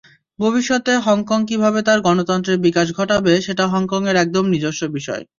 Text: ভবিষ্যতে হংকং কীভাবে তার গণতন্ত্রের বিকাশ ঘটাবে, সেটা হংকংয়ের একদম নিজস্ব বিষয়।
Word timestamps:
ভবিষ্যতে 0.39 0.91
হংকং 1.05 1.39
কীভাবে 1.47 1.79
তার 1.83 1.99
গণতন্ত্রের 2.01 2.57
বিকাশ 2.59 2.87
ঘটাবে, 2.93 3.33
সেটা 3.41 3.63
হংকংয়ের 3.67 4.15
একদম 4.15 4.45
নিজস্ব 4.53 4.81
বিষয়। 4.97 5.23